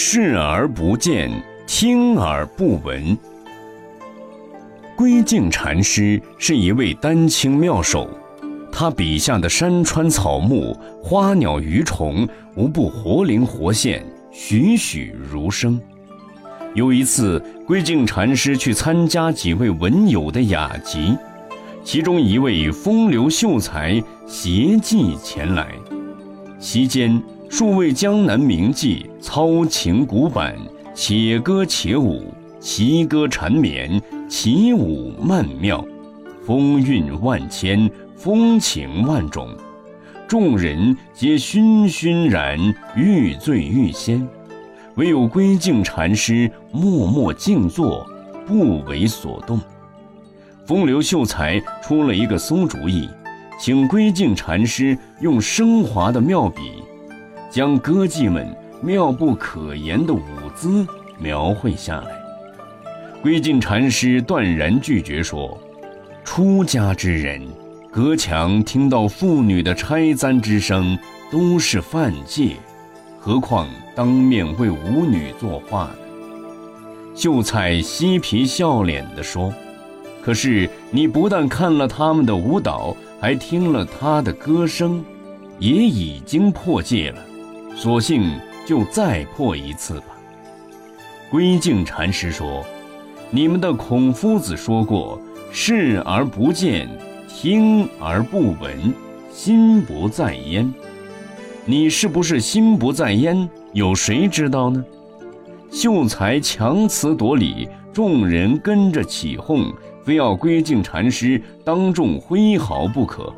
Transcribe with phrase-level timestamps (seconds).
[0.00, 1.28] 视而不见，
[1.66, 3.18] 听而不闻。
[4.96, 8.08] 归敬禅师是一位丹青妙手，
[8.70, 10.72] 他笔下的山川草木、
[11.02, 14.00] 花鸟鱼虫，无不活灵活现、
[14.30, 15.80] 栩栩如生。
[16.74, 21.18] 有一次，归敬禅师去参加几位文友的雅集，
[21.82, 25.66] 其中一位风流秀才携妓前来，
[26.60, 27.20] 席间。
[27.50, 30.54] 数位江南名妓操琴鼓板，
[30.94, 32.22] 且歌且舞，
[32.60, 35.82] 其歌缠绵，其舞曼妙，
[36.44, 39.48] 风韵万千，风情万种。
[40.28, 42.58] 众人皆醺醺然，
[42.94, 44.28] 欲醉欲仙，
[44.96, 48.06] 唯有归静禅师默默静坐，
[48.46, 49.58] 不为所动。
[50.66, 53.08] 风流秀才出了一个馊主意，
[53.58, 56.60] 请归静禅师用升华的妙笔。
[57.50, 58.46] 将歌妓们
[58.80, 60.20] 妙不可言的舞
[60.54, 60.86] 姿
[61.18, 62.10] 描绘下来。
[63.22, 65.58] 归敬禅师断然拒绝说
[66.24, 67.42] ：“出家之人，
[67.90, 70.96] 隔墙听到妇女的拆簪之声
[71.30, 72.56] 都是犯戒，
[73.18, 75.94] 何况当面为舞女作画呢？”
[77.16, 79.52] 秀才嬉皮笑脸地说
[80.22, 85.04] ：“可是你不但看了他们的舞蹈，还听了他的歌声，
[85.58, 87.20] 也已经破戒了。”
[87.80, 88.28] 索性
[88.66, 90.06] 就再破一次吧。
[91.30, 92.64] 归敬禅师说
[93.30, 95.20] ：“你们的孔夫子说过，
[95.52, 96.88] 视而不见，
[97.28, 98.92] 听而不闻，
[99.32, 100.74] 心不在焉。
[101.64, 103.48] 你是不是心不在焉？
[103.72, 104.84] 有谁知道呢？”
[105.70, 113.32] 秀才强词夺理，众人跟着起哄，非要归敬禅师当众挥毫不可。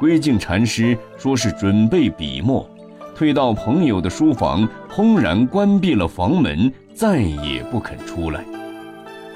[0.00, 2.68] 归敬禅师说是准备笔墨。
[3.14, 8.44] 退到朋友的书房，轰然关闭了房门，再也不肯出来。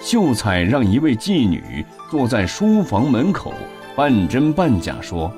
[0.00, 3.52] 秀才让一位妓女坐在书房门口，
[3.94, 5.32] 半真半假说：“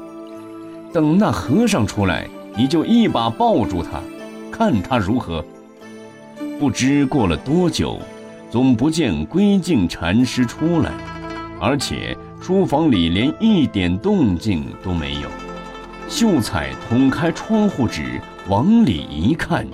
[0.92, 2.26] 等那和尚出来，
[2.56, 4.00] 你就一把抱住他，
[4.50, 5.44] 看他如何。”
[6.58, 7.98] 不知过了多久，
[8.50, 10.92] 总不见归敬禅师出来，
[11.60, 15.28] 而且书房里连一点动静都没有。
[16.08, 19.66] 秀才捅开窗户纸，往里一看，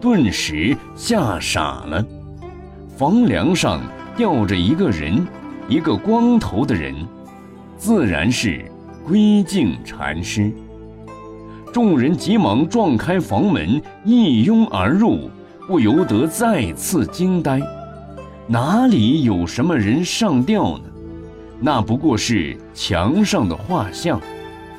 [0.00, 2.02] 顿时吓傻了。
[2.96, 3.82] 房梁上
[4.16, 5.26] 吊着一个人，
[5.68, 6.94] 一个光头的人，
[7.76, 8.64] 自然是
[9.06, 10.50] 归敬禅师。
[11.70, 15.30] 众人急忙撞开房门，一拥而入，
[15.66, 17.60] 不由得再次惊呆：
[18.46, 20.84] 哪里有什么人上吊呢？
[21.60, 24.18] 那不过是墙上的画像。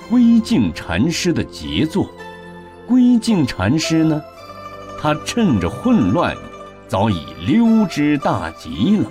[0.10, 2.10] 归敬禅师的杰作，
[2.90, 4.20] 归敬禅师呢，
[5.00, 6.36] 他趁着混乱，
[6.88, 9.06] 早已溜之大吉了。